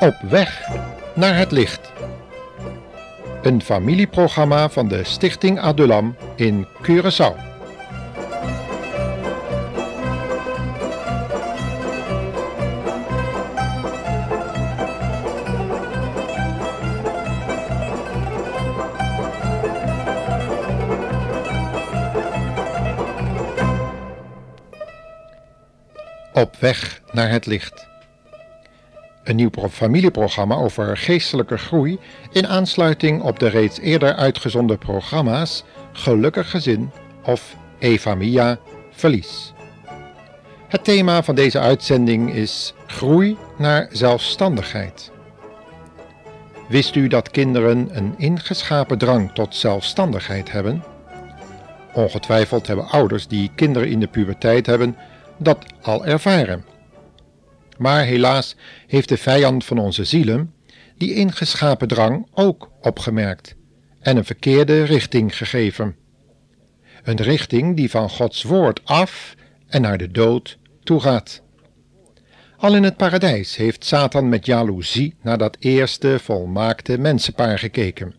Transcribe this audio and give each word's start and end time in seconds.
Op 0.00 0.16
weg 0.20 0.68
naar 1.14 1.36
het 1.36 1.50
licht. 1.50 1.92
Een 3.42 3.62
familieprogramma 3.62 4.68
van 4.68 4.88
de 4.88 5.04
Stichting 5.04 5.60
Adulam 5.60 6.16
in 6.36 6.66
Curaçao. 6.82 7.34
Op 26.32 26.56
weg 26.56 27.00
naar 27.12 27.30
het 27.30 27.46
licht. 27.46 27.79
Een 29.30 29.36
nieuw 29.36 29.50
familieprogramma 29.70 30.54
over 30.54 30.96
geestelijke 30.96 31.58
groei 31.58 31.98
in 32.32 32.46
aansluiting 32.46 33.22
op 33.22 33.38
de 33.38 33.48
reeds 33.48 33.78
eerder 33.78 34.14
uitgezonden 34.14 34.78
programma's 34.78 35.64
Gelukkig 35.92 36.50
Gezin 36.50 36.90
of 37.24 37.56
Eva 37.78 38.14
Mia 38.14 38.58
Verlies. 38.90 39.52
Het 40.68 40.84
thema 40.84 41.22
van 41.22 41.34
deze 41.34 41.58
uitzending 41.58 42.32
is 42.34 42.74
Groei 42.86 43.36
naar 43.58 43.88
zelfstandigheid. 43.92 45.10
Wist 46.68 46.94
u 46.94 47.08
dat 47.08 47.30
kinderen 47.30 47.88
een 47.92 48.14
ingeschapen 48.16 48.98
drang 48.98 49.32
tot 49.32 49.54
zelfstandigheid 49.54 50.52
hebben? 50.52 50.84
Ongetwijfeld 51.92 52.66
hebben 52.66 52.88
ouders 52.88 53.26
die 53.26 53.50
kinderen 53.54 53.88
in 53.88 54.00
de 54.00 54.08
puberteit 54.08 54.66
hebben 54.66 54.96
dat 55.36 55.58
al 55.82 56.06
ervaren. 56.06 56.69
Maar 57.80 58.04
helaas 58.04 58.56
heeft 58.86 59.08
de 59.08 59.16
vijand 59.16 59.64
van 59.64 59.78
onze 59.78 60.04
zielen 60.04 60.54
die 60.96 61.14
ingeschapen 61.14 61.88
drang 61.88 62.26
ook 62.34 62.70
opgemerkt 62.80 63.54
en 64.00 64.16
een 64.16 64.24
verkeerde 64.24 64.82
richting 64.82 65.36
gegeven. 65.36 65.96
Een 67.02 67.16
richting 67.16 67.76
die 67.76 67.90
van 67.90 68.10
Gods 68.10 68.42
woord 68.42 68.80
af 68.84 69.34
en 69.66 69.80
naar 69.80 69.98
de 69.98 70.10
dood 70.10 70.58
toe 70.82 71.00
gaat. 71.00 71.42
Al 72.56 72.74
in 72.74 72.82
het 72.82 72.96
paradijs 72.96 73.56
heeft 73.56 73.84
Satan 73.84 74.28
met 74.28 74.46
jaloezie 74.46 75.14
naar 75.22 75.38
dat 75.38 75.56
eerste 75.60 76.18
volmaakte 76.18 76.98
mensenpaar 76.98 77.58
gekeken. 77.58 78.14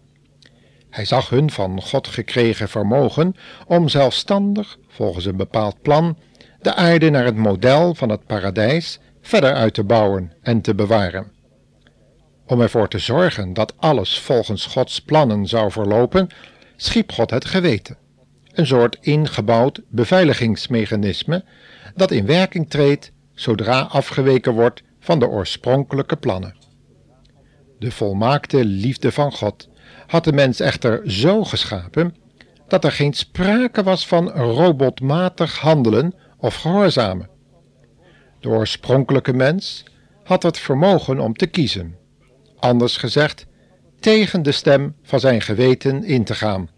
Hij 0.90 1.06
zag 1.06 1.30
hun 1.30 1.52
van 1.52 1.82
God 1.82 2.08
gekregen 2.08 2.70
vermogen 2.70 3.36
om 3.68 3.90
zelfstandig, 3.90 4.78
volgens 4.88 5.26
een 5.26 5.38
bepaald 5.38 5.82
plan, 5.82 6.18
de 6.62 6.74
aarde 6.76 7.10
naar 7.10 7.26
het 7.26 7.38
model 7.38 7.96
van 7.96 8.10
het 8.10 8.26
paradijs 8.26 9.00
verder 9.22 9.54
uit 9.54 9.74
te 9.74 9.84
bouwen 9.84 10.34
en 10.42 10.62
te 10.62 10.76
bewaren. 10.76 11.32
Om 12.46 12.62
ervoor 12.62 12.88
te 12.88 13.00
zorgen 13.00 13.54
dat 13.54 13.74
alles 13.78 14.20
volgens 14.20 14.66
Gods 14.66 15.02
plannen 15.02 15.48
zou 15.48 15.72
verlopen, 15.72 16.28
schiep 16.76 17.12
God 17.12 17.30
het 17.30 17.46
geweten, 17.46 17.98
een 18.54 18.68
soort 18.68 18.98
ingebouwd 19.02 19.82
beveiligingsmechanisme 19.88 21.44
dat 21.96 22.12
in 22.12 22.26
werking 22.26 22.70
treedt 22.70 23.12
zodra 23.34 23.82
afgeweken 23.82 24.54
wordt 24.54 24.84
van 25.00 25.20
de 25.20 25.28
oorspronkelijke 25.28 26.16
plannen. 26.16 26.56
De 27.80 27.92
volmaakte 27.92 28.66
liefde 28.66 29.12
van 29.12 29.32
God 29.32 29.70
had 30.08 30.24
de 30.24 30.34
mens 30.34 30.60
echter 30.60 31.12
zo 31.12 31.44
geschapen 31.44 32.16
dat 32.68 32.84
er 32.84 32.92
geen 32.92 33.14
sprake 33.14 33.84
was 33.84 34.08
van 34.08 34.30
robotmatig 34.30 35.58
handelen 35.58 36.14
of 36.38 36.56
gehoorzamen. 36.56 37.30
De 38.42 38.50
oorspronkelijke 38.50 39.34
mens 39.34 39.84
had 40.24 40.44
het 40.44 40.58
vermogen 40.58 41.20
om 41.20 41.34
te 41.34 41.48
kiezen, 41.48 41.98
anders 42.60 42.98
gezegd, 42.98 43.46
tegen 44.00 44.44
de 44.44 44.52
stem 44.52 44.96
van 45.04 45.20
zijn 45.20 45.42
geweten 45.42 46.04
in 46.04 46.24
te 46.24 46.36
gaan, 46.36 46.70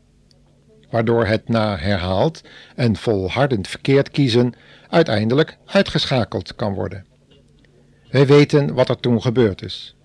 waardoor 0.89 1.25
het 1.25 1.49
na 1.49 1.77
herhaald 1.77 2.41
en 2.75 2.95
volhardend 2.95 3.67
verkeerd 3.67 4.09
kiezen 4.09 4.53
uiteindelijk 4.89 5.57
uitgeschakeld 5.65 6.55
kan 6.55 6.73
worden. 6.73 7.05
Wij 8.09 8.27
weten 8.27 8.73
wat 8.73 8.89
er 8.89 8.99
toen 8.99 9.21
gebeurd 9.21 9.61
is, 9.61 9.95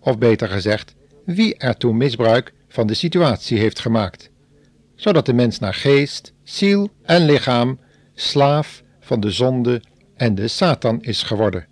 of 0.00 0.18
beter 0.18 0.48
gezegd, 0.48 0.94
wie 1.24 1.56
er 1.56 1.76
toen 1.76 1.96
misbruik 1.96 2.52
van 2.68 2.86
de 2.86 2.94
situatie 2.94 3.58
heeft 3.58 3.78
gemaakt, 3.78 4.30
zodat 4.94 5.26
de 5.26 5.32
mens 5.32 5.58
naar 5.58 5.74
geest, 5.74 6.32
ziel 6.42 6.90
en 7.02 7.24
lichaam 7.24 7.78
slaaf 8.14 8.82
van 9.00 9.20
de 9.20 9.30
zonde 9.30 9.82
en 10.16 10.34
de 10.34 10.48
Satan 10.48 11.02
is 11.02 11.22
geworden. 11.22 11.66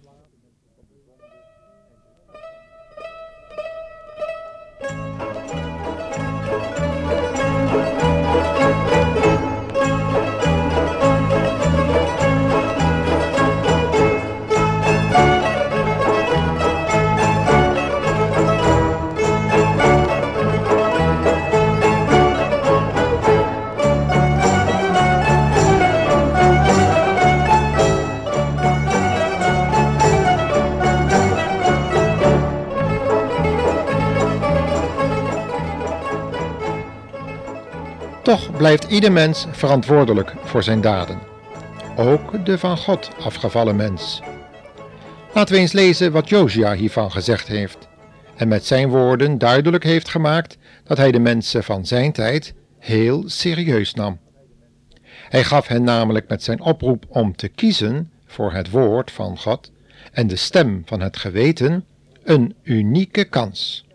Blijft 38.64 38.84
ieder 38.84 39.12
mens 39.12 39.46
verantwoordelijk 39.50 40.34
voor 40.44 40.62
zijn 40.62 40.80
daden, 40.80 41.18
ook 41.96 42.44
de 42.44 42.58
van 42.58 42.76
God 42.76 43.10
afgevallen 43.20 43.76
mens. 43.76 44.20
Laten 45.34 45.54
we 45.54 45.60
eens 45.60 45.72
lezen 45.72 46.12
wat 46.12 46.28
Josia 46.28 46.74
hiervan 46.74 47.10
gezegd 47.10 47.48
heeft 47.48 47.88
en 48.36 48.48
met 48.48 48.64
zijn 48.64 48.88
woorden 48.88 49.38
duidelijk 49.38 49.84
heeft 49.84 50.08
gemaakt 50.08 50.58
dat 50.84 50.96
hij 50.96 51.12
de 51.12 51.18
mensen 51.18 51.64
van 51.64 51.86
zijn 51.86 52.12
tijd 52.12 52.54
heel 52.78 53.22
serieus 53.26 53.94
nam. 53.94 54.18
Hij 55.28 55.44
gaf 55.44 55.66
hen 55.66 55.82
namelijk 55.82 56.28
met 56.28 56.42
zijn 56.42 56.60
oproep 56.60 57.04
om 57.08 57.36
te 57.36 57.48
kiezen 57.48 58.10
voor 58.26 58.52
het 58.52 58.70
woord 58.70 59.10
van 59.10 59.38
God 59.38 59.72
en 60.12 60.26
de 60.26 60.36
stem 60.36 60.82
van 60.84 61.00
het 61.00 61.16
geweten 61.16 61.84
een 62.22 62.54
unieke 62.62 63.24
kans. 63.24 63.86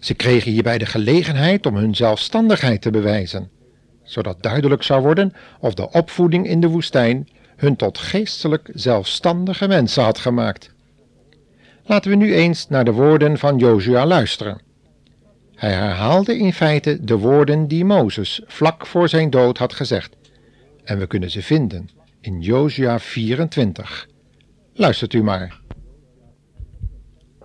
Ze 0.00 0.14
kregen 0.14 0.52
hierbij 0.52 0.78
de 0.78 0.86
gelegenheid 0.86 1.66
om 1.66 1.76
hun 1.76 1.94
zelfstandigheid 1.94 2.82
te 2.82 2.90
bewijzen 2.90 3.56
zodat 4.08 4.42
duidelijk 4.42 4.82
zou 4.82 5.02
worden 5.02 5.32
of 5.60 5.74
de 5.74 5.90
opvoeding 5.90 6.46
in 6.46 6.60
de 6.60 6.68
woestijn 6.68 7.28
hun 7.56 7.76
tot 7.76 7.98
geestelijk 7.98 8.70
zelfstandige 8.74 9.68
mensen 9.68 10.02
had 10.02 10.18
gemaakt. 10.18 10.70
Laten 11.84 12.10
we 12.10 12.16
nu 12.16 12.34
eens 12.34 12.68
naar 12.68 12.84
de 12.84 12.92
woorden 12.92 13.38
van 13.38 13.58
Jozua 13.58 14.06
luisteren. 14.06 14.60
Hij 15.54 15.72
herhaalde 15.72 16.38
in 16.38 16.52
feite 16.52 17.04
de 17.04 17.18
woorden 17.18 17.68
die 17.68 17.84
Mozes 17.84 18.42
vlak 18.46 18.86
voor 18.86 19.08
zijn 19.08 19.30
dood 19.30 19.58
had 19.58 19.72
gezegd, 19.72 20.16
en 20.84 20.98
we 20.98 21.06
kunnen 21.06 21.30
ze 21.30 21.42
vinden 21.42 21.90
in 22.20 22.40
Jozua 22.40 22.98
24. 22.98 24.08
Luistert 24.74 25.12
u 25.12 25.22
maar. 25.22 25.60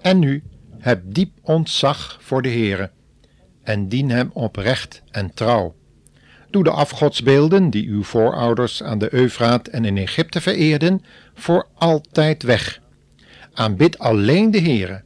En 0.02 0.20
nu, 0.20 0.44
heb 0.80 1.02
diep 1.06 1.32
ontzag 1.42 2.18
voor 2.22 2.42
de 2.42 2.50
Heere, 2.50 2.92
en 3.64 3.88
dien 3.88 4.10
hem 4.10 4.30
oprecht 4.34 5.04
en 5.12 5.34
trouw 5.34 5.76
Doe 6.54 6.64
de 6.64 6.72
afgodsbeelden 6.72 7.70
die 7.70 7.88
uw 7.88 8.04
voorouders 8.04 8.84
aan 8.84 8.98
de 8.98 9.14
Eufraat 9.14 9.68
en 9.68 9.86
in 9.86 9.98
Egypte 9.98 10.42
vereerden, 10.42 11.04
voor 11.34 11.68
altijd 11.74 12.44
weg. 12.44 12.80
Aanbid 13.54 14.00
alleen 14.00 14.52
de 14.52 14.62
Heere. 14.62 15.02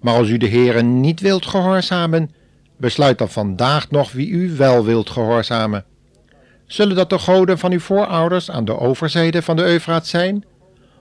Maar 0.00 0.14
als 0.14 0.28
u 0.28 0.36
de 0.36 0.48
Heere 0.48 0.82
niet 0.82 1.20
wilt 1.20 1.46
gehoorzamen, 1.46 2.30
besluit 2.76 3.18
dan 3.18 3.28
vandaag 3.30 3.90
nog 3.90 4.12
wie 4.12 4.28
u 4.28 4.56
wel 4.56 4.84
wilt 4.84 5.10
gehoorzamen. 5.10 5.84
Zullen 6.66 6.96
dat 6.96 7.10
de 7.10 7.18
goden 7.18 7.58
van 7.58 7.72
uw 7.72 7.80
voorouders 7.80 8.50
aan 8.50 8.64
de 8.64 8.78
overzijde 8.78 9.42
van 9.42 9.56
de 9.56 9.64
Eufraat 9.64 10.06
zijn? 10.06 10.44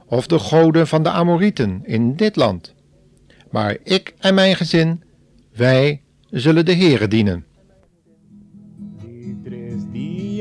Of 0.05 0.27
de 0.27 0.39
goden 0.39 0.87
van 0.87 1.03
de 1.03 1.09
Amorieten 1.09 1.81
in 1.83 2.15
dit 2.15 2.35
land? 2.35 2.73
Maar 3.51 3.77
ik 3.83 4.13
en 4.19 4.33
mijn 4.33 4.55
gezin, 4.55 5.03
wij 5.55 6.01
zullen 6.29 6.65
de 6.65 6.75
Heere 6.75 7.07
dienen. 7.07 7.45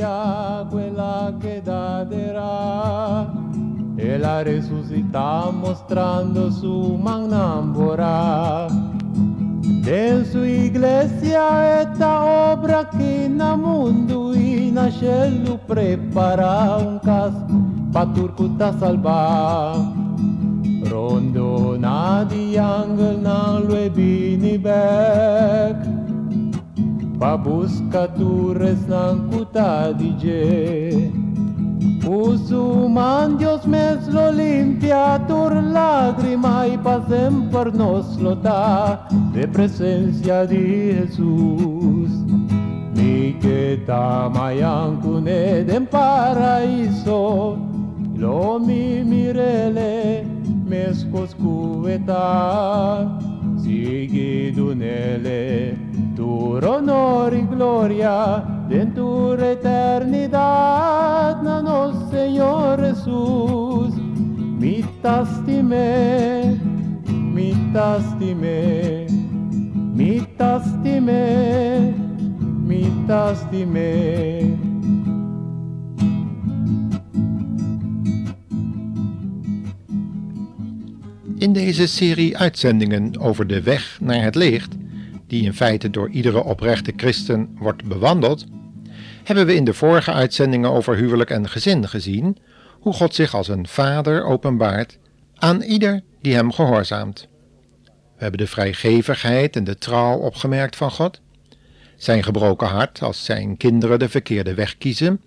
gloria 0.03 0.67
quella 0.69 1.35
che 1.39 1.63
da 1.63 2.05
e 3.95 4.19
la 4.19 4.43
resuscita 4.43 5.51
mostrando 5.53 6.51
su 6.51 6.99
magnambora. 7.01 8.67
En 9.85 10.25
su 10.25 10.43
iglesia 10.43 11.81
esta 11.81 12.25
obra 12.53 12.89
che 12.89 13.29
na 13.29 13.57
mundo 13.57 14.35
y 14.35 14.71
na 14.73 14.89
prepara 15.67 16.77
un 16.79 16.99
cas 17.01 17.35
pa 17.93 18.07
turcuta 18.07 18.73
salva. 18.79 19.75
Rondo 20.85 21.77
na 21.79 22.25
di 22.25 22.57
angel 22.57 23.19
na 23.21 23.59
lui 23.59 23.91
bini 23.91 24.59
back. 24.59 26.02
Busca 27.23 28.11
turres 28.19 28.83
ng 28.91 29.31
kuta 29.31 29.95
di 29.95 30.11
je 30.19 30.43
Usuman 32.03 33.39
Dios 33.39 33.65
mes 33.65 34.09
lo 34.11 34.31
limpia 34.35 35.23
tur 35.31 35.55
lágrima 35.55 36.67
y 36.67 36.77
pasen 36.77 37.49
por 37.49 37.73
nos 37.75 38.19
lota 38.19 39.07
de 39.33 39.47
presencia 39.47 40.45
de 40.45 41.07
Jesús. 41.07 42.11
Mi 42.95 43.39
que 43.41 43.81
tamayan 43.87 45.01
cune 45.01 45.65
den 45.65 45.87
paraíso, 45.87 47.57
lo 48.17 48.59
mi 48.59 49.05
mirele 49.05 50.27
mescos 50.67 51.35
cuveta, 51.35 53.07
sigue 53.63 54.53
dunele 54.53 55.92
tu 56.23 56.61
honor 56.65 57.35
y 57.35 57.43
gloria 57.43 58.45
en 58.71 58.95
tu 58.95 59.33
eternidad, 59.33 61.43
no 61.43 62.11
Señor 62.11 62.81
Jesús, 62.81 63.93
mi 64.61 64.85
tastime, 65.03 66.57
mi 67.09 67.53
tastime, 67.73 69.07
mi 69.95 70.21
tastime, 70.39 71.93
mi. 72.67 72.83
In 81.39 81.53
deze 81.53 81.87
serie 81.87 82.39
uitzendingen 82.39 83.21
over 83.21 83.47
de 83.47 83.63
weg 83.63 83.99
naar 84.01 84.23
het 84.23 84.35
licht 84.35 84.81
die 85.33 85.45
in 85.45 85.55
feite 85.55 85.91
door 85.91 86.11
iedere 86.11 86.43
oprechte 86.43 86.93
christen 86.97 87.57
wordt 87.59 87.85
bewandeld, 87.85 88.45
hebben 89.25 89.47
we 89.47 89.55
in 89.55 89.65
de 89.65 89.75
vorige 89.75 90.13
uitzendingen 90.13 90.71
over 90.71 90.97
huwelijk 90.97 91.31
en 91.31 91.49
gezin 91.49 91.89
gezien 91.89 92.39
hoe 92.81 92.93
God 92.93 93.15
zich 93.15 93.35
als 93.35 93.49
een 93.49 93.67
vader 93.67 94.25
openbaart 94.25 94.99
aan 95.35 95.63
ieder 95.63 96.03
die 96.21 96.35
hem 96.35 96.53
gehoorzaamt. 96.53 97.29
We 97.85 98.23
hebben 98.29 98.39
de 98.39 98.47
vrijgevigheid 98.47 99.57
en 99.57 99.65
de 99.65 99.79
trouw 99.79 100.19
opgemerkt 100.19 100.77
van 100.77 100.91
God, 100.91 101.21
zijn 101.97 102.23
gebroken 102.23 102.69
hart 102.69 103.03
als 103.03 103.25
zijn 103.25 103.57
kinderen 103.57 103.99
de 103.99 104.09
verkeerde 104.09 104.55
weg 104.55 104.79
kiezen 104.79 105.21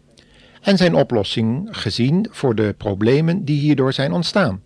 en 0.62 0.78
zijn 0.78 0.96
oplossing 0.96 1.68
gezien 1.72 2.28
voor 2.32 2.56
de 2.56 2.76
problemen 2.78 3.46
die 3.46 3.60
hierdoor 3.60 3.94
zijn 3.94 4.12
ontstaan. 4.12 4.62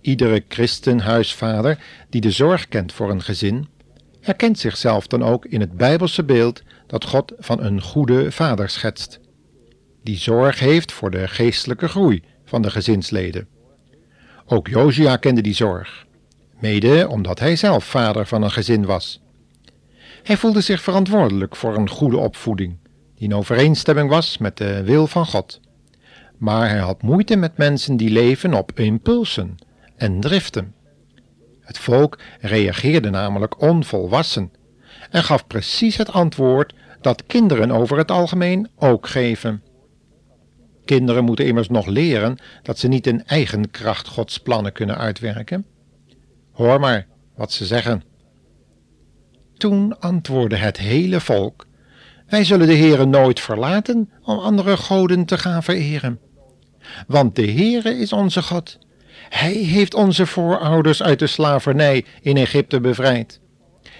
Iedere 0.00 0.44
christenhuisvader 0.48 1.78
die 2.08 2.20
de 2.20 2.30
zorg 2.30 2.68
kent 2.68 2.92
voor 2.92 3.10
een 3.10 3.22
gezin, 3.22 3.68
herkent 4.20 4.58
zichzelf 4.58 5.06
dan 5.06 5.24
ook 5.24 5.44
in 5.44 5.60
het 5.60 5.76
Bijbelse 5.76 6.24
beeld 6.24 6.62
dat 6.86 7.04
God 7.04 7.32
van 7.38 7.62
een 7.62 7.82
goede 7.82 8.32
vader 8.32 8.68
schetst, 8.68 9.20
die 10.02 10.16
zorg 10.16 10.58
heeft 10.58 10.92
voor 10.92 11.10
de 11.10 11.28
geestelijke 11.28 11.88
groei 11.88 12.22
van 12.44 12.62
de 12.62 12.70
gezinsleden. 12.70 13.48
Ook 14.46 14.68
Josia 14.68 15.16
kende 15.16 15.40
die 15.40 15.54
zorg, 15.54 16.06
mede 16.60 17.08
omdat 17.08 17.38
hij 17.38 17.56
zelf 17.56 17.84
vader 17.84 18.26
van 18.26 18.42
een 18.42 18.50
gezin 18.50 18.84
was. 18.84 19.20
Hij 20.22 20.36
voelde 20.36 20.60
zich 20.60 20.82
verantwoordelijk 20.82 21.56
voor 21.56 21.76
een 21.76 21.88
goede 21.88 22.16
opvoeding, 22.16 22.76
die 23.14 23.28
in 23.28 23.34
overeenstemming 23.34 24.08
was 24.08 24.38
met 24.38 24.56
de 24.56 24.82
wil 24.84 25.06
van 25.06 25.26
God. 25.26 25.60
Maar 26.36 26.68
hij 26.68 26.78
had 26.78 27.02
moeite 27.02 27.36
met 27.36 27.56
mensen 27.56 27.96
die 27.96 28.10
leven 28.10 28.54
op 28.54 28.78
impulsen 28.78 29.56
en 29.96 30.20
driften. 30.20 30.74
Het 31.70 31.78
volk 31.78 32.18
reageerde 32.40 33.10
namelijk 33.10 33.60
onvolwassen 33.60 34.52
en 35.10 35.22
gaf 35.22 35.46
precies 35.46 35.96
het 35.96 36.12
antwoord 36.12 36.74
dat 37.00 37.26
kinderen 37.26 37.70
over 37.70 37.98
het 37.98 38.10
algemeen 38.10 38.68
ook 38.76 39.06
geven. 39.06 39.62
Kinderen 40.84 41.24
moeten 41.24 41.46
immers 41.46 41.68
nog 41.68 41.86
leren 41.86 42.38
dat 42.62 42.78
ze 42.78 42.88
niet 42.88 43.06
in 43.06 43.26
eigen 43.26 43.70
kracht 43.70 44.08
Gods 44.08 44.38
plannen 44.38 44.72
kunnen 44.72 44.98
uitwerken. 44.98 45.66
Hoor 46.52 46.80
maar 46.80 47.06
wat 47.34 47.52
ze 47.52 47.66
zeggen. 47.66 48.02
Toen 49.56 50.00
antwoordde 50.00 50.56
het 50.56 50.76
hele 50.76 51.20
volk: 51.20 51.66
Wij 52.28 52.44
zullen 52.44 52.66
de 52.66 52.76
Heere 52.76 53.06
nooit 53.06 53.40
verlaten 53.40 54.10
om 54.22 54.38
andere 54.38 54.76
goden 54.76 55.24
te 55.24 55.38
gaan 55.38 55.62
vereren. 55.62 56.20
Want 57.06 57.36
de 57.36 57.50
Heere 57.50 57.94
is 57.94 58.12
onze 58.12 58.42
God 58.42 58.78
hij 59.30 59.52
heeft 59.52 59.94
onze 59.94 60.26
voorouders 60.26 61.02
uit 61.02 61.18
de 61.18 61.26
slavernij 61.26 62.04
in 62.20 62.36
Egypte 62.36 62.80
bevrijd. 62.80 63.40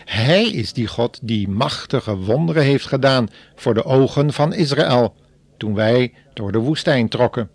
Hij 0.05 0.44
is 0.44 0.73
die 0.73 0.87
God 0.87 1.19
die 1.23 1.49
machtige 1.49 2.17
wonderen 2.17 2.62
heeft 2.62 2.87
gedaan 2.87 3.29
voor 3.55 3.75
de 3.75 3.85
ogen 3.85 4.32
van 4.32 4.55
Israël, 4.55 5.15
toen 5.56 5.75
wij 5.75 6.12
door 6.35 6.53
de 6.53 6.59
woestijn 6.59 7.09
trokken. 7.09 7.50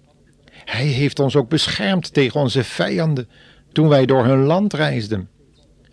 Hij 0.65 0.85
heeft 0.85 1.19
ons 1.19 1.35
ook 1.35 1.49
beschermd 1.49 2.13
tegen 2.13 2.39
onze 2.39 2.63
vijanden, 2.63 3.29
toen 3.71 3.87
wij 3.87 4.05
door 4.05 4.25
hun 4.25 4.43
land 4.43 4.73
reisden. 4.73 5.29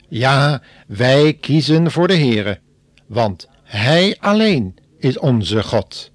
Ja, 0.08 0.62
wij 0.86 1.32
kiezen 1.32 1.90
voor 1.90 2.08
de 2.08 2.16
Heere, 2.16 2.58
want 3.06 3.48
Hij 3.62 4.16
alleen 4.20 4.74
is 4.98 5.18
onze 5.18 5.62
God. 5.62 6.11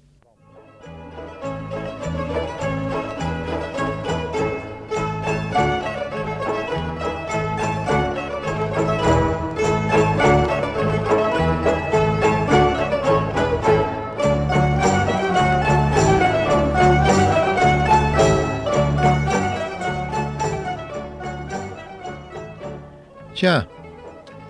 Tja, 23.38 23.66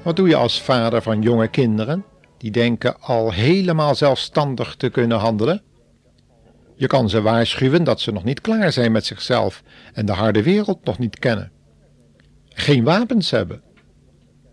wat 0.03 0.17
doe 0.17 0.29
je 0.29 0.37
als 0.37 0.63
vader 0.63 1.03
van 1.03 1.23
jonge 1.23 1.49
kinderen 1.49 2.05
die 2.39 2.51
denken 2.51 3.01
al 3.01 3.33
helemaal 3.33 3.95
zelfstandig 3.95 4.75
te 4.77 4.89
kunnen 4.89 5.19
handelen? 5.19 5.63
Je 6.75 6.87
kan 6.87 7.09
ze 7.09 7.23
waarschuwen 7.23 7.85
dat 7.85 8.01
ze 8.01 8.13
nog 8.13 8.25
niet 8.25 8.41
klaar 8.41 8.73
zijn 8.73 8.93
met 8.93 9.07
zichzelf 9.07 9.63
en 9.93 10.07
de 10.07 10.13
harde 10.13 10.43
wereld 10.43 10.85
nog 10.85 10.99
niet 10.99 11.19
kennen. 11.19 11.53
Geen 12.49 12.85
wapens 12.85 13.31
hebben. 13.31 13.63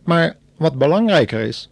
Maar 0.03 0.37
wat 0.57 0.77
belangrijker 0.77 1.39
is, 1.39 1.69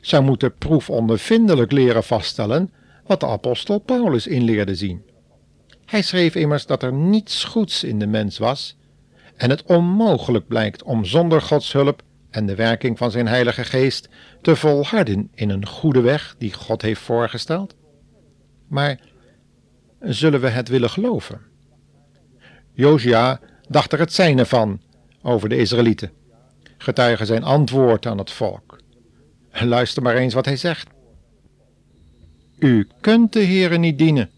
zij 0.00 0.20
moeten 0.20 0.54
proefondervindelijk 0.54 1.72
leren 1.72 2.04
vaststellen 2.04 2.72
wat 3.06 3.20
de 3.20 3.26
apostel 3.26 3.78
Paulus 3.78 4.26
inleerde 4.26 4.74
zien. 4.74 5.02
Hij 5.86 6.02
schreef 6.02 6.34
immers 6.34 6.66
dat 6.66 6.82
er 6.82 6.92
niets 6.92 7.44
goeds 7.44 7.84
in 7.84 7.98
de 7.98 8.06
mens 8.06 8.38
was 8.38 8.76
en 9.36 9.50
het 9.50 9.62
onmogelijk 9.62 10.46
blijkt 10.46 10.82
om 10.82 11.04
zonder 11.04 11.42
Gods 11.42 11.72
hulp 11.72 12.02
en 12.30 12.46
de 12.46 12.54
werking 12.54 12.98
van 12.98 13.10
zijn 13.10 13.26
Heilige 13.26 13.64
Geest 13.64 14.08
te 14.42 14.56
volharden 14.56 15.30
in 15.34 15.50
een 15.50 15.66
goede 15.66 16.00
weg 16.00 16.34
die 16.38 16.52
God 16.52 16.82
heeft 16.82 17.00
voorgesteld? 17.00 17.74
Maar 18.68 19.00
zullen 20.00 20.40
we 20.40 20.48
het 20.48 20.68
willen 20.68 20.90
geloven? 20.90 21.40
Josia 22.72 23.40
dacht 23.68 23.92
er 23.92 23.98
het 23.98 24.12
zijne 24.12 24.46
van 24.46 24.80
over 25.22 25.48
de 25.48 25.56
Israëlieten, 25.56 26.10
getuigen 26.78 27.26
zijn 27.26 27.44
antwoord 27.44 28.06
aan 28.06 28.18
het 28.18 28.30
volk. 28.30 28.78
Luister 29.52 30.02
maar 30.02 30.16
eens 30.16 30.34
wat 30.34 30.44
hij 30.44 30.56
zegt. 30.56 30.88
U 32.58 32.88
kunt 33.00 33.32
de 33.32 33.44
Heere 33.44 33.76
niet 33.76 33.98
dienen, 33.98 34.30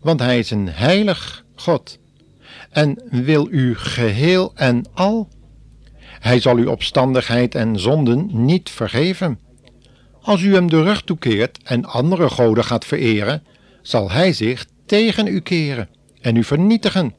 want 0.00 0.20
hij 0.20 0.38
is 0.38 0.50
een 0.50 0.68
heilig 0.68 1.44
God 1.54 1.98
en 2.70 3.02
wil 3.10 3.48
u 3.50 3.74
geheel 3.74 4.52
en 4.54 4.84
al. 4.94 5.28
Hij 6.02 6.40
zal 6.40 6.56
uw 6.56 6.70
opstandigheid 6.70 7.54
en 7.54 7.78
zonden 7.78 8.28
niet 8.44 8.70
vergeven. 8.70 9.38
Als 10.20 10.42
u 10.42 10.54
hem 10.54 10.70
de 10.70 10.82
rug 10.82 11.02
toekeert 11.02 11.58
en 11.62 11.84
andere 11.84 12.30
goden 12.30 12.64
gaat 12.64 12.84
vereren, 12.84 13.42
zal 13.82 14.10
hij 14.10 14.32
zich 14.32 14.66
tegen 14.86 15.26
u 15.26 15.40
keren 15.40 15.88
en 16.20 16.36
u 16.36 16.44
vernietigen. 16.44 17.14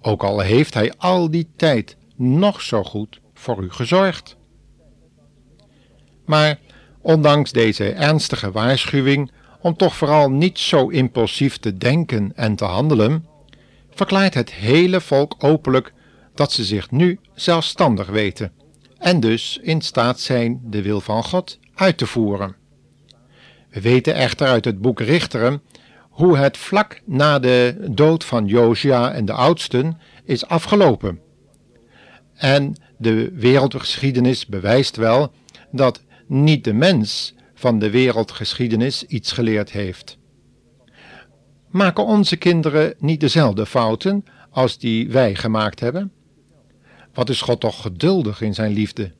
Ook 0.00 0.22
al 0.22 0.40
heeft 0.40 0.74
hij 0.74 0.92
al 0.96 1.30
die 1.30 1.48
tijd 1.56 1.96
nog 2.16 2.62
zo 2.62 2.82
goed 2.82 3.20
voor 3.34 3.62
u 3.62 3.70
gezorgd. 3.70 4.36
Maar 6.24 6.58
ondanks 7.00 7.52
deze 7.52 7.90
ernstige 7.90 8.50
waarschuwing 8.50 9.30
om 9.60 9.76
toch 9.76 9.96
vooral 9.96 10.30
niet 10.30 10.58
zo 10.58 10.88
impulsief 10.88 11.58
te 11.58 11.76
denken 11.76 12.32
en 12.34 12.56
te 12.56 12.64
handelen, 12.64 13.26
verklaart 13.94 14.34
het 14.34 14.52
hele 14.52 15.00
volk 15.00 15.34
openlijk 15.38 15.92
dat 16.34 16.52
ze 16.52 16.64
zich 16.64 16.90
nu 16.90 17.18
zelfstandig 17.34 18.06
weten 18.06 18.52
en 19.04 19.20
dus 19.20 19.58
in 19.62 19.80
staat 19.80 20.20
zijn 20.20 20.60
de 20.62 20.82
wil 20.82 21.00
van 21.00 21.24
God 21.24 21.58
uit 21.74 21.98
te 21.98 22.06
voeren. 22.06 22.56
We 23.70 23.80
weten 23.80 24.14
echter 24.14 24.46
uit 24.46 24.64
het 24.64 24.80
boek 24.80 25.00
Richteren 25.00 25.62
hoe 26.10 26.36
het 26.36 26.56
vlak 26.56 27.00
na 27.04 27.38
de 27.38 27.86
dood 27.90 28.24
van 28.24 28.46
Josia 28.46 29.12
en 29.12 29.24
de 29.24 29.32
oudsten 29.32 29.98
is 30.24 30.46
afgelopen. 30.46 31.20
En 32.34 32.76
de 32.98 33.32
wereldgeschiedenis 33.32 34.46
bewijst 34.46 34.96
wel 34.96 35.32
dat 35.70 36.02
niet 36.26 36.64
de 36.64 36.72
mens 36.72 37.34
van 37.54 37.78
de 37.78 37.90
wereldgeschiedenis 37.90 39.04
iets 39.04 39.32
geleerd 39.32 39.70
heeft. 39.70 40.18
Maken 41.74 42.04
onze 42.04 42.36
kinderen 42.36 42.94
niet 42.98 43.20
dezelfde 43.20 43.66
fouten 43.66 44.24
als 44.50 44.78
die 44.78 45.10
wij 45.10 45.34
gemaakt 45.34 45.80
hebben? 45.80 46.12
Wat 47.12 47.28
is 47.28 47.40
God 47.40 47.60
toch 47.60 47.80
geduldig 47.82 48.40
in 48.40 48.54
zijn 48.54 48.72
liefde? 48.72 49.12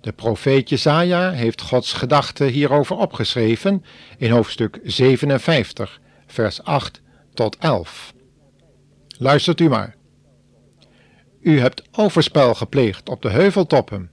De 0.00 0.12
profeet 0.12 0.68
Jesaja 0.68 1.30
heeft 1.30 1.62
Gods 1.62 1.92
gedachten 1.92 2.48
hierover 2.48 2.96
opgeschreven 2.96 3.84
in 4.16 4.30
hoofdstuk 4.30 4.80
57, 4.82 6.00
vers 6.26 6.62
8 6.62 7.02
tot 7.34 7.56
11. 7.56 8.14
Luistert 9.18 9.60
u 9.60 9.68
maar. 9.68 9.94
U 11.40 11.60
hebt 11.60 11.82
overspel 11.92 12.54
gepleegd 12.54 13.08
op 13.08 13.22
de 13.22 13.30
heuveltoppen, 13.30 14.10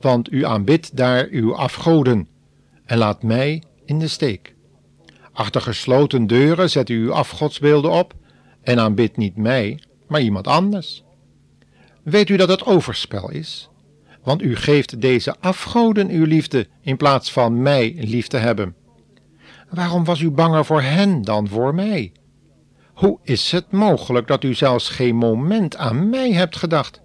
want 0.00 0.32
u 0.32 0.44
aanbidt 0.44 0.96
daar 0.96 1.26
uw 1.30 1.54
afgoden 1.54 2.28
en 2.84 2.98
laat 2.98 3.22
mij 3.22 3.62
in 3.84 3.98
de 3.98 4.08
steek. 4.08 4.56
Achter 5.38 5.60
gesloten 5.60 6.26
deuren 6.26 6.70
zet 6.70 6.88
u 6.88 7.02
uw 7.02 7.12
afgodsbeelden 7.12 7.90
op 7.90 8.14
en 8.62 8.78
aanbidt 8.78 9.16
niet 9.16 9.36
mij, 9.36 9.82
maar 10.08 10.20
iemand 10.20 10.46
anders. 10.46 11.04
Weet 12.02 12.28
u 12.28 12.36
dat 12.36 12.48
het 12.48 12.64
overspel 12.64 13.30
is? 13.30 13.68
Want 14.22 14.42
u 14.42 14.56
geeft 14.56 15.00
deze 15.00 15.36
afgoden 15.40 16.08
uw 16.10 16.24
liefde 16.24 16.66
in 16.80 16.96
plaats 16.96 17.32
van 17.32 17.62
mij 17.62 17.94
lief 17.96 18.26
te 18.26 18.36
hebben. 18.36 18.74
Waarom 19.70 20.04
was 20.04 20.20
u 20.20 20.30
banger 20.30 20.64
voor 20.64 20.82
hen 20.82 21.22
dan 21.22 21.48
voor 21.48 21.74
mij? 21.74 22.12
Hoe 22.92 23.18
is 23.22 23.52
het 23.52 23.70
mogelijk 23.70 24.26
dat 24.26 24.44
u 24.44 24.54
zelfs 24.54 24.88
geen 24.88 25.16
moment 25.16 25.76
aan 25.76 26.08
mij 26.08 26.32
hebt 26.32 26.56
gedacht? 26.56 27.00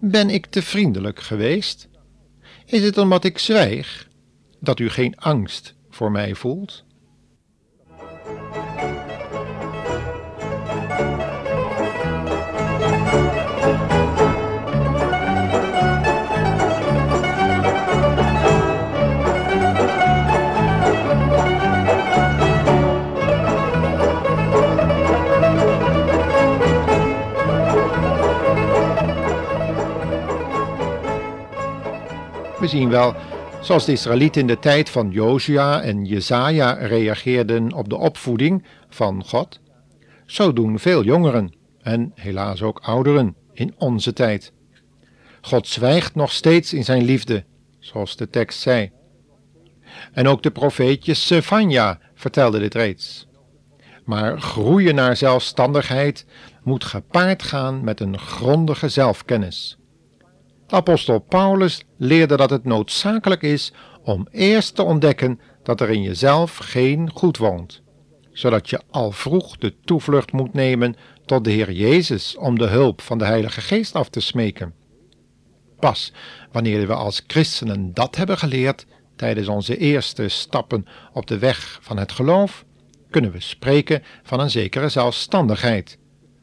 Ben 0.00 0.30
ik 0.30 0.46
te 0.46 0.62
vriendelijk 0.62 1.20
geweest? 1.20 1.88
Is 2.64 2.82
het 2.82 2.98
omdat 2.98 3.24
ik 3.24 3.38
zwijg 3.38 4.08
dat 4.60 4.78
u 4.78 4.90
geen 4.90 5.16
angst 5.16 5.74
voor 5.90 6.10
mij 6.10 6.34
voelt? 6.34 6.86
We 32.68 32.76
zien 32.76 32.88
wel, 32.88 33.14
zoals 33.60 33.84
de 33.84 33.92
Israëlieten 33.92 34.40
in 34.40 34.46
de 34.46 34.58
tijd 34.58 34.90
van 34.90 35.10
Josia 35.10 35.82
en 35.82 36.04
Jezaja 36.04 36.72
reageerden 36.72 37.72
op 37.72 37.88
de 37.88 37.96
opvoeding 37.96 38.64
van 38.88 39.24
God, 39.24 39.60
zo 40.26 40.52
doen 40.52 40.78
veel 40.78 41.04
jongeren 41.04 41.54
en 41.82 42.12
helaas 42.14 42.62
ook 42.62 42.78
ouderen 42.78 43.36
in 43.52 43.74
onze 43.78 44.12
tijd. 44.12 44.52
God 45.40 45.68
zwijgt 45.68 46.14
nog 46.14 46.32
steeds 46.32 46.72
in 46.72 46.84
zijn 46.84 47.02
liefde, 47.02 47.44
zoals 47.78 48.16
de 48.16 48.30
tekst 48.30 48.60
zei. 48.60 48.90
En 50.12 50.28
ook 50.28 50.42
de 50.42 50.50
profeetje 50.50 51.14
Sefania 51.14 51.98
vertelde 52.14 52.58
dit 52.58 52.74
reeds. 52.74 53.28
Maar 54.04 54.40
groeien 54.40 54.94
naar 54.94 55.16
zelfstandigheid 55.16 56.26
moet 56.62 56.84
gepaard 56.84 57.42
gaan 57.42 57.84
met 57.84 58.00
een 58.00 58.18
grondige 58.18 58.88
zelfkennis. 58.88 59.77
De 60.68 60.76
apostel 60.76 61.18
Paulus 61.18 61.84
leerde 61.96 62.36
dat 62.36 62.50
het 62.50 62.64
noodzakelijk 62.64 63.42
is 63.42 63.72
om 64.02 64.28
eerst 64.30 64.74
te 64.74 64.82
ontdekken 64.82 65.40
dat 65.62 65.80
er 65.80 65.90
in 65.90 66.02
jezelf 66.02 66.56
geen 66.56 67.10
goed 67.10 67.36
woont, 67.36 67.82
zodat 68.32 68.70
je 68.70 68.80
al 68.90 69.12
vroeg 69.12 69.56
de 69.56 69.74
toevlucht 69.84 70.32
moet 70.32 70.52
nemen 70.52 70.96
tot 71.24 71.44
de 71.44 71.50
Heer 71.50 71.72
Jezus 71.72 72.36
om 72.36 72.58
de 72.58 72.66
hulp 72.66 73.00
van 73.00 73.18
de 73.18 73.24
Heilige 73.24 73.60
Geest 73.60 73.94
af 73.94 74.08
te 74.08 74.20
smeken. 74.20 74.74
Pas 75.78 76.12
wanneer 76.52 76.86
we 76.86 76.94
als 76.94 77.22
christenen 77.26 77.94
dat 77.94 78.16
hebben 78.16 78.38
geleerd 78.38 78.86
tijdens 79.16 79.48
onze 79.48 79.76
eerste 79.76 80.28
stappen 80.28 80.86
op 81.12 81.26
de 81.26 81.38
weg 81.38 81.78
van 81.82 81.98
het 81.98 82.12
geloof, 82.12 82.64
kunnen 83.10 83.32
we 83.32 83.40
spreken 83.40 84.02
van 84.22 84.40
een 84.40 84.50
zekere 84.50 84.88
zelfstandigheid, 84.88 85.98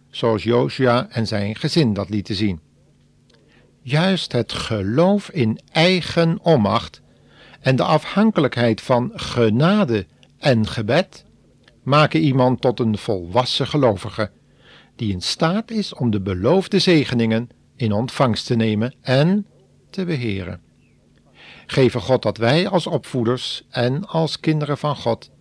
zoals 0.10 0.44
Josia 0.44 1.10
en 1.10 1.28
zijn 1.28 1.56
gezin 1.56 1.94
dat 1.94 2.10
lieten 2.10 2.36
zien. 2.36 2.64
Juist 3.88 4.32
het 4.32 4.54
geloof 4.54 5.30
in 5.30 5.60
eigen 5.72 6.40
onmacht 6.42 7.02
en 7.60 7.76
de 7.76 7.84
afhankelijkheid 7.84 8.82
van 8.82 9.12
genade 9.14 10.06
en 10.38 10.68
gebed 10.68 11.26
maken 11.84 12.20
iemand 12.20 12.62
tot 12.62 12.80
een 12.80 12.98
volwassen 12.98 13.68
gelovige, 13.68 14.32
die 14.96 15.12
in 15.12 15.22
staat 15.22 15.72
is 15.72 15.94
om 15.94 16.12
de 16.12 16.22
beloofde 16.22 16.80
zegeningen 16.80 17.50
in 17.76 17.92
ontvangst 17.92 18.46
te 18.46 18.56
nemen 18.56 18.94
en 19.02 19.48
te 19.90 20.06
beheren. 20.06 20.62
Geven 21.66 22.02
God 22.02 22.22
dat 22.22 22.38
wij 22.38 22.68
als 22.68 22.88
opvoeders 22.88 23.66
en 23.70 24.08
als 24.08 24.40
kinderen 24.40 24.78
van 24.78 24.96
God 24.96 25.32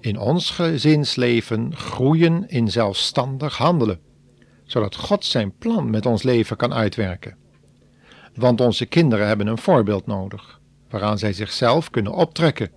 in 0.00 0.18
ons 0.18 0.50
gezinsleven 0.50 1.76
groeien 1.76 2.48
in 2.48 2.70
zelfstandig 2.70 3.56
handelen, 3.56 4.00
zodat 4.64 4.96
God 4.96 5.24
zijn 5.24 5.56
plan 5.58 5.90
met 5.90 6.06
ons 6.06 6.22
leven 6.22 6.56
kan 6.56 6.74
uitwerken 6.74 7.42
want 8.34 8.60
onze 8.60 8.86
kinderen 8.86 9.26
hebben 9.26 9.46
een 9.46 9.58
voorbeeld 9.58 10.06
nodig, 10.06 10.60
waaraan 10.90 11.18
zij 11.18 11.32
zichzelf 11.32 11.90
kunnen 11.90 12.12
optrekken 12.12 12.70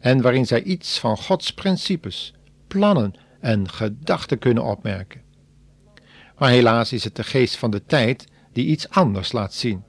en 0.00 0.22
waarin 0.22 0.46
zij 0.46 0.62
iets 0.62 0.98
van 0.98 1.16
Gods 1.16 1.52
principes, 1.52 2.34
plannen 2.68 3.14
en 3.40 3.70
gedachten 3.70 4.38
kunnen 4.38 4.64
opmerken. 4.64 5.20
Maar 6.38 6.50
helaas 6.50 6.92
is 6.92 7.04
het 7.04 7.16
de 7.16 7.24
geest 7.24 7.56
van 7.56 7.70
de 7.70 7.84
tijd 7.84 8.26
die 8.52 8.66
iets 8.66 8.88
anders 8.88 9.32
laat 9.32 9.54
zien. 9.54 9.84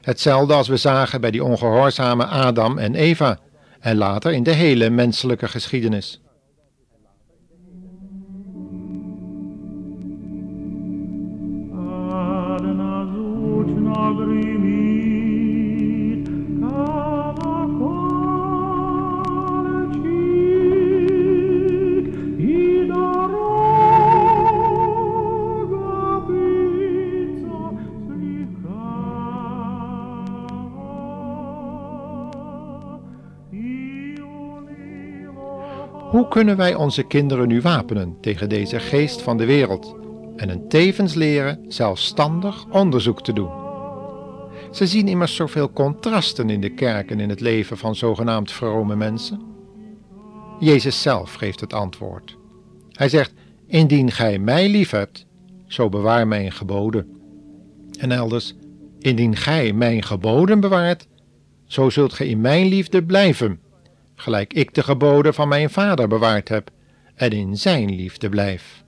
Hetzelfde 0.00 0.54
als 0.54 0.68
we 0.68 0.76
zagen 0.76 1.20
bij 1.20 1.30
die 1.30 1.44
ongehoorzame 1.44 2.24
Adam 2.24 2.78
en 2.78 2.94
Eva 2.94 3.38
en 3.80 3.96
later 3.96 4.32
in 4.32 4.42
de 4.42 4.52
hele 4.52 4.90
menselijke 4.90 5.48
geschiedenis. 5.48 6.21
Hoe 36.12 36.28
kunnen 36.28 36.56
wij 36.56 36.74
onze 36.74 37.02
kinderen 37.02 37.48
nu 37.48 37.60
wapenen 37.60 38.16
tegen 38.20 38.48
deze 38.48 38.80
geest 38.80 39.22
van 39.22 39.36
de 39.36 39.44
wereld 39.44 39.96
en 40.36 40.48
hen 40.48 40.68
tevens 40.68 41.14
leren 41.14 41.64
zelfstandig 41.68 42.66
onderzoek 42.70 43.22
te 43.22 43.32
doen? 43.32 43.61
Ze 44.72 44.86
zien 44.86 45.08
immers 45.08 45.34
zoveel 45.34 45.72
contrasten 45.72 46.50
in 46.50 46.60
de 46.60 46.74
kerk 46.74 47.10
en 47.10 47.20
in 47.20 47.28
het 47.28 47.40
leven 47.40 47.78
van 47.78 47.94
zogenaamd 47.94 48.52
vrome 48.52 48.96
mensen. 48.96 49.40
Jezus 50.60 51.02
zelf 51.02 51.34
geeft 51.34 51.60
het 51.60 51.72
antwoord. 51.72 52.36
Hij 52.90 53.08
zegt: 53.08 53.32
Indien 53.66 54.10
gij 54.10 54.38
mij 54.38 54.68
liefhebt, 54.68 55.26
zo 55.66 55.88
bewaar 55.88 56.28
mijn 56.28 56.52
geboden. 56.52 57.20
En 57.98 58.12
elders: 58.12 58.54
Indien 58.98 59.36
gij 59.36 59.72
mijn 59.72 60.02
geboden 60.02 60.60
bewaart, 60.60 61.06
zo 61.66 61.90
zult 61.90 62.12
gij 62.12 62.26
in 62.26 62.40
mijn 62.40 62.66
liefde 62.66 63.04
blijven 63.04 63.60
gelijk 64.22 64.52
ik 64.52 64.74
de 64.74 64.82
geboden 64.82 65.34
van 65.34 65.48
mijn 65.48 65.70
vader 65.70 66.08
bewaard 66.08 66.48
heb 66.48 66.70
en 67.14 67.30
in 67.30 67.56
zijn 67.56 67.94
liefde 67.94 68.28
blijf. 68.28 68.81